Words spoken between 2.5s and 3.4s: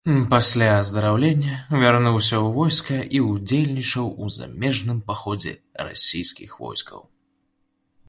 войска і